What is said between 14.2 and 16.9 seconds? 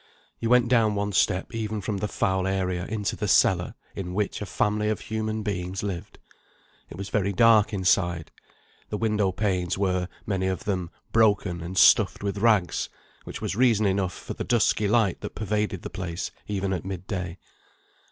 the dusky light that pervaded the place even at